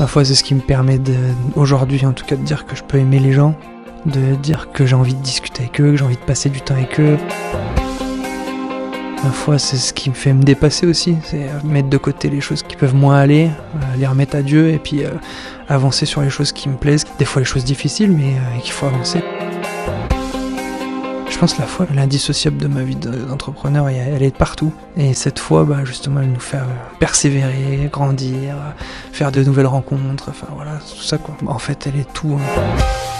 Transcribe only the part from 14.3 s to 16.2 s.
à Dieu et puis euh, avancer sur